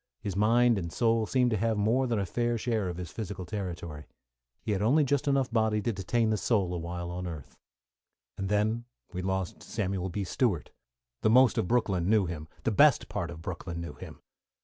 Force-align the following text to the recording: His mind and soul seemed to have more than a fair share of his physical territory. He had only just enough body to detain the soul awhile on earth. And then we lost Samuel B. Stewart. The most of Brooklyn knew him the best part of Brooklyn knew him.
His 0.19 0.35
mind 0.35 0.79
and 0.79 0.91
soul 0.91 1.27
seemed 1.27 1.51
to 1.51 1.57
have 1.57 1.77
more 1.77 2.07
than 2.07 2.17
a 2.17 2.25
fair 2.25 2.57
share 2.57 2.89
of 2.89 2.97
his 2.97 3.11
physical 3.11 3.45
territory. 3.45 4.05
He 4.63 4.71
had 4.71 4.81
only 4.81 5.03
just 5.03 5.27
enough 5.27 5.51
body 5.51 5.79
to 5.79 5.93
detain 5.93 6.31
the 6.31 6.37
soul 6.37 6.73
awhile 6.73 7.11
on 7.11 7.27
earth. 7.27 7.55
And 8.35 8.49
then 8.49 8.85
we 9.13 9.21
lost 9.21 9.61
Samuel 9.61 10.09
B. 10.09 10.23
Stewart. 10.23 10.71
The 11.21 11.29
most 11.29 11.55
of 11.59 11.67
Brooklyn 11.67 12.09
knew 12.09 12.25
him 12.25 12.47
the 12.63 12.71
best 12.71 13.09
part 13.09 13.29
of 13.29 13.43
Brooklyn 13.43 13.79
knew 13.79 13.93
him. 13.93 14.21